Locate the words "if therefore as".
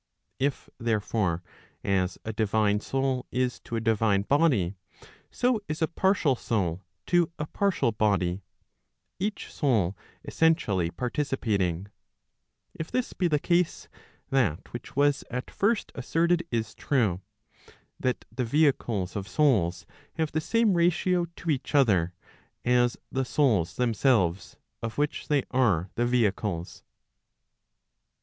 0.39-2.17